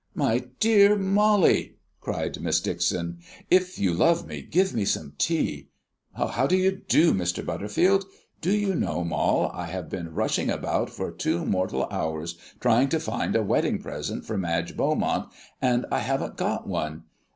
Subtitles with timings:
[0.15, 3.19] "My Dear Molly," cried Miss Dixon,
[3.51, 5.67] "if you love me, give me some tea.
[6.15, 7.45] How do you do, Mr.
[7.45, 8.05] Butterfield?
[8.41, 12.99] Do you know, Moll, I have been rushing about for two mortal hours trying to
[12.99, 17.03] find a wedding present for Madge Beaumont, and I haven't got one!